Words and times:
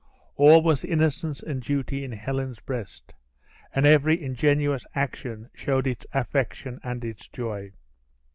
All 0.35 0.63
was 0.63 0.83
innocence 0.83 1.43
and 1.43 1.61
duty 1.61 2.03
in 2.03 2.11
Helen's 2.13 2.59
breast; 2.59 3.13
and 3.71 3.85
every 3.85 4.19
ingenuous 4.19 4.83
action 4.95 5.51
showed 5.53 5.85
its 5.85 6.07
affection 6.11 6.79
and 6.83 7.05
its 7.05 7.27
joy. 7.27 7.73